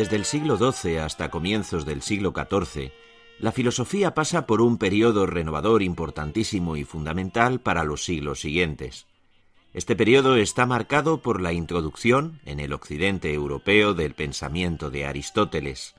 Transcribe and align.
Desde 0.00 0.16
el 0.16 0.24
siglo 0.24 0.56
XII 0.56 0.98
hasta 0.98 1.30
comienzos 1.30 1.84
del 1.84 2.00
siglo 2.00 2.32
XIV, 2.32 2.90
la 3.40 3.52
filosofía 3.52 4.14
pasa 4.14 4.46
por 4.46 4.60
un 4.60 4.76
periodo 4.76 5.24
renovador 5.24 5.82
importantísimo 5.82 6.76
y 6.76 6.84
fundamental 6.84 7.60
para 7.60 7.84
los 7.84 8.04
siglos 8.04 8.40
siguientes. 8.40 9.06
Este 9.72 9.96
periodo 9.96 10.36
está 10.36 10.66
marcado 10.66 11.22
por 11.22 11.40
la 11.40 11.54
introducción 11.54 12.40
en 12.44 12.60
el 12.60 12.74
occidente 12.74 13.32
europeo 13.32 13.94
del 13.94 14.14
pensamiento 14.14 14.90
de 14.90 15.06
Aristóteles. 15.06 15.94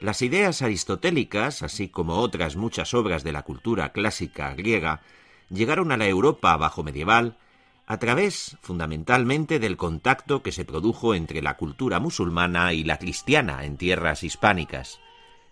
Las 0.00 0.22
ideas 0.22 0.60
aristotélicas, 0.62 1.62
así 1.62 1.88
como 1.88 2.16
otras 2.16 2.56
muchas 2.56 2.94
obras 2.94 3.22
de 3.22 3.30
la 3.30 3.42
cultura 3.42 3.92
clásica 3.92 4.52
griega, 4.54 5.02
llegaron 5.50 5.92
a 5.92 5.96
la 5.96 6.08
Europa 6.08 6.56
bajo 6.56 6.82
medieval 6.82 7.36
a 7.86 7.98
través 7.98 8.56
fundamentalmente 8.60 9.60
del 9.60 9.76
contacto 9.76 10.42
que 10.42 10.50
se 10.50 10.64
produjo 10.64 11.14
entre 11.14 11.42
la 11.42 11.56
cultura 11.56 12.00
musulmana 12.00 12.72
y 12.72 12.82
la 12.82 12.98
cristiana 12.98 13.64
en 13.64 13.76
tierras 13.76 14.24
hispánicas. 14.24 14.98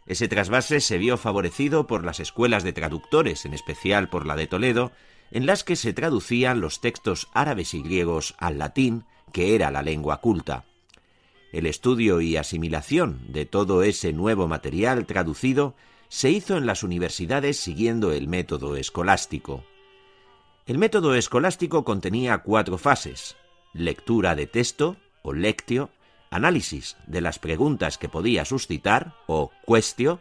Ese 0.07 0.29
trasvase 0.29 0.81
se 0.81 0.99
vio 0.99 1.17
favorecido 1.17 1.87
por 1.87 2.05
las 2.05 2.21
escuelas 2.21 2.65
de 2.65 2.73
traductores, 2.73 3.45
en 3.45 3.55
especial 3.55 4.09
por 4.09 4.27
la 4.27 4.37
de 4.37 4.47
Toledo, 4.47 4.93
en 5.31 5.47
las 5.47 5.63
que 5.63 5.77
se 5.77 5.93
traducían 5.93 6.61
los 6.61 6.81
textos 6.81 7.29
árabes 7.33 7.75
y 7.75 7.83
griegos 7.83 8.35
al 8.39 8.59
latín, 8.59 9.05
que 9.33 9.55
era 9.55 9.71
la 9.71 9.83
lengua 9.83 10.21
culta. 10.21 10.65
El 11.53 11.67
estudio 11.67 12.21
y 12.21 12.37
asimilación 12.37 13.21
de 13.29 13.45
todo 13.45 13.83
ese 13.83 14.13
nuevo 14.13 14.49
material 14.49 15.07
traducido 15.07 15.75
se 16.09 16.31
hizo 16.31 16.57
en 16.57 16.67
las 16.67 16.83
universidades 16.83 17.57
siguiendo 17.57 18.13
el 18.13 18.29
método 18.29 18.77
escolástico. 18.77 19.65
El 20.67 20.79
método 20.79 21.15
escolástico 21.15 21.85
contenía 21.85 22.39
cuatro 22.39 22.79
fases, 22.79 23.37
lectura 23.73 24.35
de 24.35 24.47
texto 24.47 24.97
o 25.23 25.33
lectio, 25.33 25.91
análisis 26.31 26.97
de 27.07 27.21
las 27.21 27.39
preguntas 27.39 27.99
que 27.99 28.09
podía 28.09 28.45
suscitar 28.45 29.15
o 29.27 29.51
questio, 29.67 30.21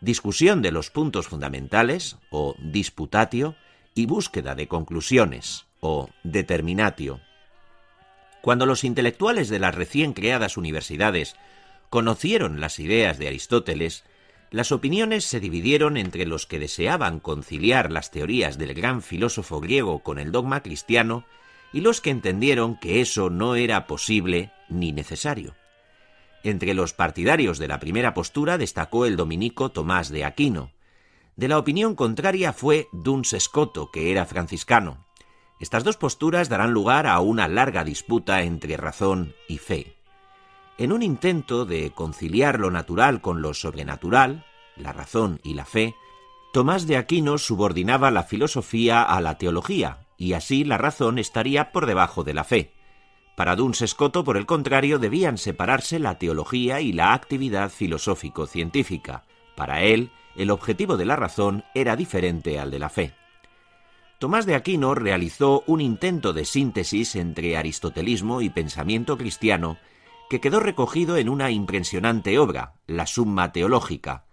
discusión 0.00 0.62
de 0.62 0.70
los 0.70 0.90
puntos 0.90 1.28
fundamentales 1.28 2.18
o 2.30 2.54
disputatio 2.58 3.56
y 3.94 4.06
búsqueda 4.06 4.54
de 4.54 4.68
conclusiones 4.68 5.66
o 5.80 6.10
determinatio. 6.22 7.20
Cuando 8.42 8.66
los 8.66 8.84
intelectuales 8.84 9.48
de 9.48 9.58
las 9.58 9.74
recién 9.74 10.12
creadas 10.12 10.56
universidades 10.56 11.34
conocieron 11.90 12.60
las 12.60 12.78
ideas 12.78 13.18
de 13.18 13.28
Aristóteles, 13.28 14.04
las 14.50 14.70
opiniones 14.70 15.24
se 15.24 15.40
dividieron 15.40 15.96
entre 15.96 16.26
los 16.26 16.46
que 16.46 16.58
deseaban 16.58 17.18
conciliar 17.18 17.90
las 17.90 18.10
teorías 18.10 18.58
del 18.58 18.74
gran 18.74 19.02
filósofo 19.02 19.60
griego 19.60 20.00
con 20.00 20.18
el 20.18 20.30
dogma 20.30 20.62
cristiano 20.62 21.24
y 21.76 21.82
los 21.82 22.00
que 22.00 22.08
entendieron 22.08 22.76
que 22.76 23.02
eso 23.02 23.28
no 23.28 23.54
era 23.54 23.86
posible 23.86 24.50
ni 24.70 24.92
necesario. 24.92 25.54
Entre 26.42 26.72
los 26.72 26.94
partidarios 26.94 27.58
de 27.58 27.68
la 27.68 27.80
primera 27.80 28.14
postura 28.14 28.56
destacó 28.56 29.04
el 29.04 29.14
dominico 29.14 29.70
Tomás 29.72 30.08
de 30.08 30.24
Aquino. 30.24 30.72
De 31.36 31.48
la 31.48 31.58
opinión 31.58 31.94
contraria 31.94 32.54
fue 32.54 32.88
Duns 32.92 33.36
Scoto, 33.38 33.90
que 33.90 34.10
era 34.10 34.24
franciscano. 34.24 35.04
Estas 35.60 35.84
dos 35.84 35.98
posturas 35.98 36.48
darán 36.48 36.72
lugar 36.72 37.06
a 37.06 37.20
una 37.20 37.46
larga 37.46 37.84
disputa 37.84 38.40
entre 38.40 38.78
razón 38.78 39.34
y 39.46 39.58
fe. 39.58 39.96
En 40.78 40.92
un 40.92 41.02
intento 41.02 41.66
de 41.66 41.90
conciliar 41.90 42.58
lo 42.58 42.70
natural 42.70 43.20
con 43.20 43.42
lo 43.42 43.52
sobrenatural, 43.52 44.46
la 44.76 44.94
razón 44.94 45.40
y 45.44 45.52
la 45.52 45.66
fe, 45.66 45.94
Tomás 46.54 46.86
de 46.86 46.96
Aquino 46.96 47.36
subordinaba 47.36 48.10
la 48.10 48.22
filosofía 48.22 49.02
a 49.02 49.20
la 49.20 49.36
teología, 49.36 50.05
y 50.16 50.32
así 50.32 50.64
la 50.64 50.78
razón 50.78 51.18
estaría 51.18 51.72
por 51.72 51.86
debajo 51.86 52.24
de 52.24 52.34
la 52.34 52.44
fe. 52.44 52.72
Para 53.36 53.54
Duns 53.54 53.84
Scoto, 53.86 54.24
por 54.24 54.36
el 54.36 54.46
contrario, 54.46 54.98
debían 54.98 55.36
separarse 55.36 55.98
la 55.98 56.18
teología 56.18 56.80
y 56.80 56.92
la 56.92 57.12
actividad 57.12 57.70
filosófico-científica. 57.70 59.24
Para 59.54 59.82
él, 59.82 60.10
el 60.36 60.50
objetivo 60.50 60.96
de 60.96 61.04
la 61.04 61.16
razón 61.16 61.64
era 61.74 61.96
diferente 61.96 62.58
al 62.58 62.70
de 62.70 62.78
la 62.78 62.88
fe. 62.88 63.14
Tomás 64.18 64.46
de 64.46 64.54
Aquino 64.54 64.94
realizó 64.94 65.62
un 65.66 65.82
intento 65.82 66.32
de 66.32 66.46
síntesis 66.46 67.16
entre 67.16 67.58
aristotelismo 67.58 68.40
y 68.40 68.48
pensamiento 68.48 69.18
cristiano 69.18 69.76
que 70.30 70.40
quedó 70.40 70.58
recogido 70.60 71.18
en 71.18 71.28
una 71.28 71.50
impresionante 71.50 72.38
obra, 72.38 72.74
la 72.86 73.06
Summa 73.06 73.52
Teológica. 73.52 74.24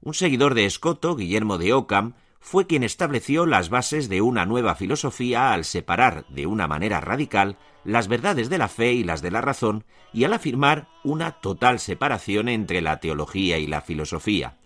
Un 0.00 0.14
seguidor 0.14 0.54
de 0.54 0.66
Escoto, 0.66 1.16
Guillermo 1.16 1.58
de 1.58 1.72
Ockham, 1.72 2.14
fue 2.44 2.66
quien 2.66 2.82
estableció 2.82 3.46
las 3.46 3.70
bases 3.70 4.10
de 4.10 4.20
una 4.20 4.44
nueva 4.44 4.74
filosofía 4.74 5.54
al 5.54 5.64
separar 5.64 6.26
de 6.28 6.46
una 6.46 6.68
manera 6.68 7.00
radical 7.00 7.56
las 7.84 8.06
verdades 8.06 8.50
de 8.50 8.58
la 8.58 8.68
fe 8.68 8.92
y 8.92 9.02
las 9.02 9.22
de 9.22 9.30
la 9.30 9.40
razón 9.40 9.86
y 10.12 10.24
al 10.24 10.34
afirmar 10.34 10.86
una 11.04 11.40
total 11.40 11.80
separación 11.80 12.50
entre 12.50 12.82
la 12.82 13.00
teología 13.00 13.56
y 13.56 13.66
la 13.66 13.80
filosofía. 13.80 14.58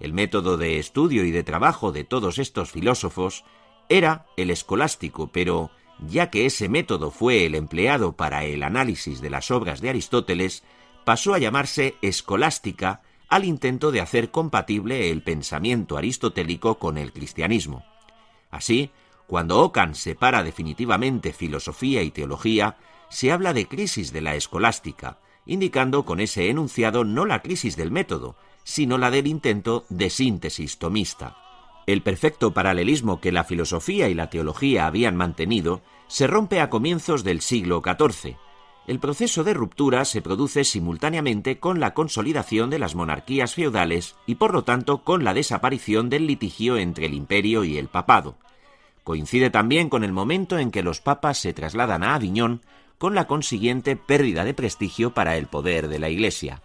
El 0.00 0.12
método 0.12 0.56
de 0.56 0.80
estudio 0.80 1.24
y 1.24 1.30
de 1.30 1.44
trabajo 1.44 1.92
de 1.92 2.02
todos 2.02 2.40
estos 2.40 2.72
filósofos 2.72 3.44
era 3.88 4.26
el 4.36 4.50
escolástico, 4.50 5.30
pero 5.30 5.70
ya 6.04 6.30
que 6.30 6.46
ese 6.46 6.68
método 6.68 7.12
fue 7.12 7.46
el 7.46 7.54
empleado 7.54 8.16
para 8.16 8.44
el 8.44 8.64
análisis 8.64 9.20
de 9.20 9.30
las 9.30 9.52
obras 9.52 9.80
de 9.80 9.90
Aristóteles, 9.90 10.64
pasó 11.04 11.32
a 11.32 11.38
llamarse 11.38 11.94
escolástica 12.02 13.02
al 13.28 13.44
intento 13.44 13.90
de 13.92 14.00
hacer 14.00 14.30
compatible 14.30 15.10
el 15.10 15.22
pensamiento 15.22 15.96
aristotélico 15.96 16.78
con 16.78 16.96
el 16.98 17.12
cristianismo. 17.12 17.84
Así, 18.50 18.90
cuando 19.26 19.60
Ockham 19.60 19.94
separa 19.94 20.42
definitivamente 20.42 21.32
filosofía 21.32 22.02
y 22.02 22.10
teología, 22.10 22.78
se 23.10 23.30
habla 23.30 23.52
de 23.52 23.66
crisis 23.68 24.12
de 24.12 24.22
la 24.22 24.34
escolástica, 24.34 25.18
indicando 25.44 26.04
con 26.04 26.20
ese 26.20 26.48
enunciado 26.48 27.04
no 27.04 27.26
la 27.26 27.42
crisis 27.42 27.76
del 27.76 27.90
método, 27.90 28.36
sino 28.64 28.98
la 28.98 29.10
del 29.10 29.26
intento 29.26 29.84
de 29.88 30.10
síntesis 30.10 30.78
tomista. 30.78 31.36
El 31.86 32.02
perfecto 32.02 32.52
paralelismo 32.52 33.20
que 33.20 33.32
la 33.32 33.44
filosofía 33.44 34.08
y 34.08 34.14
la 34.14 34.28
teología 34.28 34.86
habían 34.86 35.16
mantenido 35.16 35.80
se 36.06 36.26
rompe 36.26 36.60
a 36.60 36.68
comienzos 36.68 37.24
del 37.24 37.40
siglo 37.40 37.82
XIV. 37.82 38.36
El 38.88 39.00
proceso 39.00 39.44
de 39.44 39.52
ruptura 39.52 40.06
se 40.06 40.22
produce 40.22 40.64
simultáneamente 40.64 41.58
con 41.58 41.78
la 41.78 41.92
consolidación 41.92 42.70
de 42.70 42.78
las 42.78 42.94
monarquías 42.94 43.52
feudales 43.52 44.16
y 44.24 44.36
por 44.36 44.54
lo 44.54 44.64
tanto 44.64 45.04
con 45.04 45.24
la 45.24 45.34
desaparición 45.34 46.08
del 46.08 46.26
litigio 46.26 46.78
entre 46.78 47.04
el 47.04 47.12
imperio 47.12 47.64
y 47.64 47.76
el 47.76 47.88
papado. 47.88 48.38
Coincide 49.04 49.50
también 49.50 49.90
con 49.90 50.04
el 50.04 50.12
momento 50.12 50.58
en 50.58 50.70
que 50.70 50.82
los 50.82 51.02
papas 51.02 51.36
se 51.36 51.52
trasladan 51.52 52.02
a 52.02 52.14
Aviñón, 52.14 52.62
con 52.96 53.14
la 53.14 53.26
consiguiente 53.26 53.94
pérdida 53.94 54.42
de 54.44 54.54
prestigio 54.54 55.12
para 55.12 55.36
el 55.36 55.48
poder 55.48 55.88
de 55.88 55.98
la 55.98 56.08
Iglesia. 56.08 56.62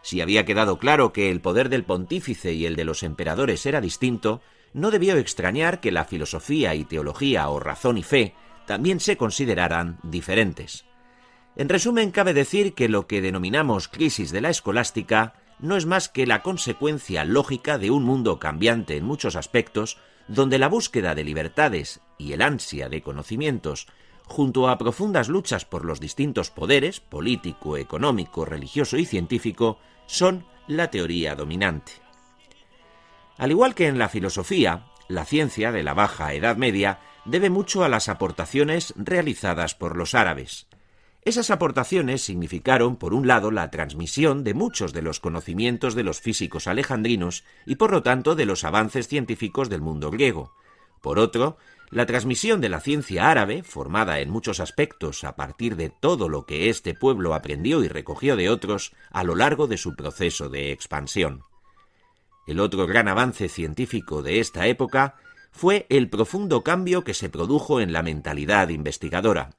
Si 0.00 0.20
había 0.20 0.44
quedado 0.44 0.78
claro 0.78 1.12
que 1.12 1.28
el 1.28 1.40
poder 1.40 1.70
del 1.70 1.82
pontífice 1.82 2.52
y 2.52 2.66
el 2.66 2.76
de 2.76 2.84
los 2.84 3.02
emperadores 3.02 3.66
era 3.66 3.80
distinto, 3.80 4.42
no 4.74 4.92
debió 4.92 5.16
extrañar 5.16 5.80
que 5.80 5.90
la 5.90 6.04
filosofía 6.04 6.76
y 6.76 6.84
teología 6.84 7.48
o 7.48 7.58
razón 7.58 7.98
y 7.98 8.04
fe 8.04 8.34
también 8.64 9.00
se 9.00 9.16
consideraran 9.16 9.98
diferentes. 10.04 10.84
En 11.58 11.68
resumen, 11.68 12.12
cabe 12.12 12.34
decir 12.34 12.74
que 12.74 12.88
lo 12.88 13.08
que 13.08 13.20
denominamos 13.20 13.88
crisis 13.88 14.30
de 14.30 14.40
la 14.40 14.48
escolástica 14.48 15.34
no 15.58 15.76
es 15.76 15.86
más 15.86 16.08
que 16.08 16.24
la 16.24 16.40
consecuencia 16.40 17.24
lógica 17.24 17.78
de 17.78 17.90
un 17.90 18.04
mundo 18.04 18.38
cambiante 18.38 18.96
en 18.96 19.04
muchos 19.04 19.34
aspectos, 19.34 19.98
donde 20.28 20.60
la 20.60 20.68
búsqueda 20.68 21.16
de 21.16 21.24
libertades 21.24 22.00
y 22.16 22.32
el 22.32 22.42
ansia 22.42 22.88
de 22.88 23.02
conocimientos 23.02 23.88
junto 24.24 24.68
a 24.68 24.78
profundas 24.78 25.28
luchas 25.28 25.64
por 25.64 25.84
los 25.84 25.98
distintos 25.98 26.52
poderes, 26.52 27.00
político, 27.00 27.76
económico, 27.76 28.44
religioso 28.44 28.96
y 28.96 29.04
científico, 29.04 29.80
son 30.06 30.46
la 30.68 30.92
teoría 30.92 31.34
dominante. 31.34 31.90
Al 33.36 33.50
igual 33.50 33.74
que 33.74 33.88
en 33.88 33.98
la 33.98 34.08
filosofía, 34.08 34.86
la 35.08 35.24
ciencia 35.24 35.72
de 35.72 35.82
la 35.82 35.94
Baja 35.94 36.34
Edad 36.34 36.56
Media 36.56 37.00
debe 37.24 37.50
mucho 37.50 37.82
a 37.82 37.88
las 37.88 38.08
aportaciones 38.08 38.94
realizadas 38.96 39.74
por 39.74 39.96
los 39.96 40.14
árabes. 40.14 40.68
Esas 41.28 41.50
aportaciones 41.50 42.22
significaron, 42.22 42.96
por 42.96 43.12
un 43.12 43.26
lado, 43.26 43.50
la 43.50 43.70
transmisión 43.70 44.44
de 44.44 44.54
muchos 44.54 44.94
de 44.94 45.02
los 45.02 45.20
conocimientos 45.20 45.94
de 45.94 46.02
los 46.02 46.22
físicos 46.22 46.66
alejandrinos 46.66 47.44
y, 47.66 47.76
por 47.76 47.90
lo 47.90 48.02
tanto, 48.02 48.34
de 48.34 48.46
los 48.46 48.64
avances 48.64 49.08
científicos 49.08 49.68
del 49.68 49.82
mundo 49.82 50.10
griego. 50.10 50.54
Por 51.02 51.18
otro, 51.18 51.58
la 51.90 52.06
transmisión 52.06 52.62
de 52.62 52.70
la 52.70 52.80
ciencia 52.80 53.30
árabe, 53.30 53.62
formada 53.62 54.20
en 54.20 54.30
muchos 54.30 54.58
aspectos 54.58 55.22
a 55.22 55.36
partir 55.36 55.76
de 55.76 55.90
todo 55.90 56.30
lo 56.30 56.46
que 56.46 56.70
este 56.70 56.94
pueblo 56.94 57.34
aprendió 57.34 57.84
y 57.84 57.88
recogió 57.88 58.34
de 58.34 58.48
otros 58.48 58.94
a 59.10 59.22
lo 59.22 59.34
largo 59.34 59.66
de 59.66 59.76
su 59.76 59.96
proceso 59.96 60.48
de 60.48 60.72
expansión. 60.72 61.42
El 62.46 62.58
otro 62.58 62.86
gran 62.86 63.06
avance 63.06 63.50
científico 63.50 64.22
de 64.22 64.40
esta 64.40 64.66
época 64.66 65.16
fue 65.52 65.84
el 65.90 66.08
profundo 66.08 66.64
cambio 66.64 67.04
que 67.04 67.12
se 67.12 67.28
produjo 67.28 67.82
en 67.82 67.92
la 67.92 68.02
mentalidad 68.02 68.70
investigadora. 68.70 69.50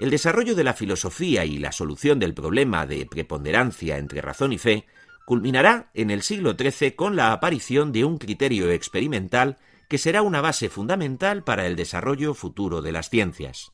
El 0.00 0.08
desarrollo 0.08 0.54
de 0.54 0.64
la 0.64 0.72
filosofía 0.72 1.44
y 1.44 1.58
la 1.58 1.72
solución 1.72 2.18
del 2.18 2.32
problema 2.32 2.86
de 2.86 3.04
preponderancia 3.04 3.98
entre 3.98 4.22
razón 4.22 4.54
y 4.54 4.56
fe 4.56 4.86
culminará 5.26 5.90
en 5.92 6.10
el 6.10 6.22
siglo 6.22 6.56
XIII 6.58 6.96
con 6.96 7.16
la 7.16 7.34
aparición 7.34 7.92
de 7.92 8.06
un 8.06 8.16
criterio 8.16 8.70
experimental 8.70 9.58
que 9.90 9.98
será 9.98 10.22
una 10.22 10.40
base 10.40 10.70
fundamental 10.70 11.44
para 11.44 11.66
el 11.66 11.76
desarrollo 11.76 12.32
futuro 12.32 12.80
de 12.80 12.92
las 12.92 13.10
ciencias. 13.10 13.72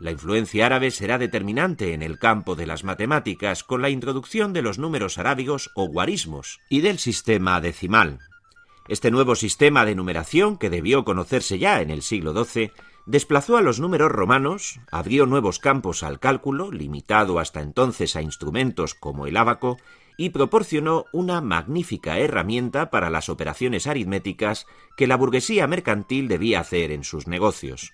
La 0.00 0.12
influencia 0.12 0.64
árabe 0.64 0.90
será 0.90 1.18
determinante 1.18 1.92
en 1.92 2.02
el 2.02 2.18
campo 2.18 2.56
de 2.56 2.66
las 2.66 2.82
matemáticas 2.82 3.64
con 3.64 3.82
la 3.82 3.90
introducción 3.90 4.54
de 4.54 4.62
los 4.62 4.78
números 4.78 5.18
arábigos 5.18 5.70
o 5.74 5.88
guarismos 5.88 6.60
y 6.70 6.80
del 6.80 6.98
sistema 6.98 7.60
decimal. 7.60 8.18
Este 8.88 9.10
nuevo 9.10 9.34
sistema 9.34 9.84
de 9.84 9.94
numeración, 9.94 10.56
que 10.56 10.70
debió 10.70 11.04
conocerse 11.04 11.58
ya 11.58 11.82
en 11.82 11.90
el 11.90 12.00
siglo 12.00 12.32
XII, 12.44 12.72
desplazó 13.06 13.56
a 13.56 13.62
los 13.62 13.80
números 13.80 14.10
romanos, 14.10 14.80
abrió 14.90 15.26
nuevos 15.26 15.58
campos 15.58 16.02
al 16.02 16.20
cálculo, 16.20 16.70
limitado 16.70 17.38
hasta 17.38 17.60
entonces 17.60 18.16
a 18.16 18.22
instrumentos 18.22 18.94
como 18.94 19.26
el 19.26 19.36
ábaco, 19.36 19.76
y 20.16 20.30
proporcionó 20.30 21.06
una 21.12 21.40
magnífica 21.40 22.18
herramienta 22.18 22.90
para 22.90 23.10
las 23.10 23.28
operaciones 23.28 23.86
aritméticas 23.86 24.66
que 24.96 25.06
la 25.06 25.16
burguesía 25.16 25.66
mercantil 25.66 26.28
debía 26.28 26.60
hacer 26.60 26.92
en 26.92 27.04
sus 27.04 27.26
negocios. 27.26 27.92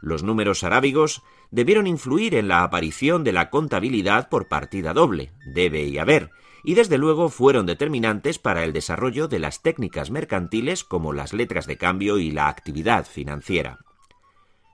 Los 0.00 0.22
números 0.22 0.62
arábigos 0.62 1.22
debieron 1.50 1.86
influir 1.86 2.34
en 2.34 2.48
la 2.48 2.62
aparición 2.62 3.24
de 3.24 3.32
la 3.32 3.50
contabilidad 3.50 4.28
por 4.28 4.48
partida 4.48 4.92
doble, 4.92 5.32
debe 5.46 5.84
y 5.84 5.98
haber, 5.98 6.30
y 6.64 6.74
desde 6.74 6.98
luego 6.98 7.28
fueron 7.28 7.66
determinantes 7.66 8.38
para 8.38 8.64
el 8.64 8.72
desarrollo 8.72 9.28
de 9.28 9.38
las 9.38 9.62
técnicas 9.62 10.10
mercantiles 10.10 10.84
como 10.84 11.12
las 11.12 11.32
letras 11.32 11.66
de 11.66 11.78
cambio 11.78 12.18
y 12.18 12.30
la 12.30 12.48
actividad 12.48 13.06
financiera. 13.06 13.78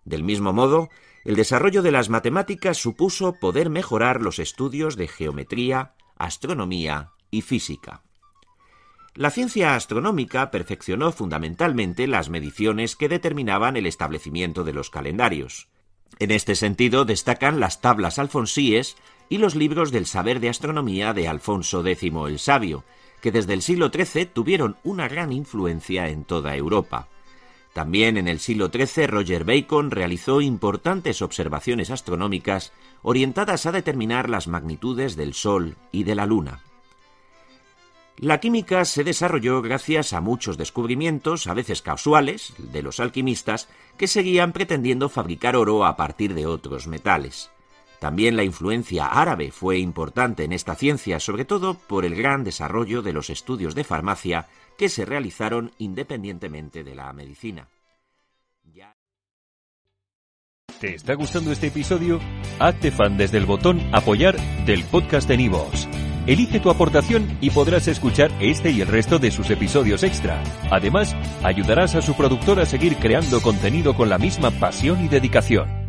Del 0.05 0.23
mismo 0.23 0.53
modo, 0.53 0.91
el 1.25 1.37
desarrollo 1.37 1.83
de 1.83 1.93
las 1.93 2.11
matemáticas 2.11 2.77
supuso 2.77 3.35
poder 3.41 3.71
mejorar 3.71 4.21
los 4.21 4.39
estudios 4.39 4.97
de 4.97 5.09
geometría, 5.09 5.95
astronomía 6.17 7.13
y 7.31 7.41
física. 7.41 8.03
La 9.15 9.31
ciencia 9.31 9.75
astronómica 9.75 10.51
perfeccionó 10.51 11.13
fundamentalmente 11.13 12.07
las 12.07 12.29
mediciones 12.29 12.97
que 12.97 13.09
determinaban 13.09 13.77
el 13.77 13.87
establecimiento 13.87 14.65
de 14.65 14.73
los 14.73 14.91
calendarios. 14.91 15.69
En 16.19 16.31
este 16.31 16.57
sentido 16.57 17.05
destacan 17.05 17.61
las 17.61 17.81
tablas 17.81 18.19
alfonsíes 18.19 18.97
y 19.29 19.39
los 19.39 19.55
libros 19.55 19.93
del 19.93 20.07
saber 20.07 20.41
de 20.41 20.49
astronomía 20.49 21.13
de 21.13 21.29
Alfonso 21.29 21.87
X 21.87 22.13
el 22.29 22.39
Sabio, 22.39 22.85
que 23.21 23.33
desde 23.33 23.55
el 23.55 23.63
siglo 23.63 23.91
XIII 23.91 24.27
tuvieron 24.27 24.77
una 24.85 25.09
gran 25.09 25.33
influencia 25.33 26.09
en 26.09 26.25
toda 26.25 26.57
Europa. 26.57 27.09
También 27.75 28.17
en 28.17 28.29
el 28.29 28.39
siglo 28.39 28.71
XIII 28.73 29.09
Roger 29.09 29.45
Bacon 29.45 29.91
realizó 29.91 30.41
importantes 30.41 31.23
observaciones 31.23 31.91
astronómicas 31.91 32.73
orientadas 33.03 33.67
a 33.67 33.73
determinar 33.73 34.31
las 34.31 34.47
magnitudes 34.47 35.17
del 35.17 35.35
Sol 35.35 35.77
y 35.91 36.05
de 36.05 36.15
la 36.15 36.25
Luna. 36.25 36.61
La 38.17 38.39
química 38.39 38.85
se 38.85 39.03
desarrolló 39.03 39.61
gracias 39.61 40.13
a 40.13 40.21
muchos 40.21 40.57
descubrimientos, 40.57 41.49
a 41.49 41.55
veces 41.55 41.83
casuales, 41.83 42.55
de 42.59 42.81
los 42.81 43.01
alquimistas, 43.01 43.69
que 43.99 44.07
seguían 44.07 44.53
pretendiendo 44.53 45.09
fabricar 45.09 45.57
oro 45.57 45.85
a 45.85 45.97
partir 45.97 46.33
de 46.33 46.47
otros 46.47 46.87
metales. 46.87 47.51
También 48.05 48.37
la 48.37 48.45
influencia 48.45 49.07
árabe 49.07 49.51
fue 49.51 49.79
importante 49.79 50.45
en 50.45 50.53
esta 50.53 50.75
ciencia, 50.75 51.19
sobre 51.21 51.47
todo 51.47 51.73
por 51.73 52.05
el 52.05 52.15
gran 52.15 52.45
desarrollo 52.45 53.01
de 53.01 53.15
los 53.15 53.31
estudios 53.31 53.75
de 53.75 53.83
farmacia 53.83 54.47
que 54.77 54.91
se 54.91 55.07
realizaron 55.07 55.73
independientemente 55.79 56.85
de 56.85 56.95
la 56.95 57.11
medicina. 57.15 57.67
¿Te 60.79 60.95
está 60.95 61.15
gustando 61.15 61.51
este 61.51 61.69
episodio? 61.69 62.21
Hazte 62.59 62.91
fan 62.91 63.17
desde 63.17 63.39
el 63.39 63.47
botón 63.47 63.81
apoyar 63.95 64.37
del 64.67 64.85
podcast 64.85 65.27
de 65.27 65.39
Nivos. 65.39 65.89
Elige 66.27 66.61
tu 66.61 66.69
aportación 66.69 67.39
y 67.41 67.49
podrás 67.49 67.89
escuchar 67.89 68.31
este 68.39 68.71
y 68.71 68.83
el 68.83 68.89
resto 68.89 69.19
de 69.19 69.31
sus 69.31 69.49
episodios 69.49 70.03
extra. 70.03 70.43
Además, 70.71 71.17
ayudarás 71.43 71.95
a 71.95 72.03
su 72.03 72.15
productor 72.15 72.61
a 72.61 72.67
seguir 72.67 72.97
creando 72.97 73.41
contenido 73.41 73.97
con 73.97 74.11
la 74.11 74.19
misma 74.19 74.51
pasión 74.51 75.03
y 75.03 75.09
dedicación. 75.09 75.84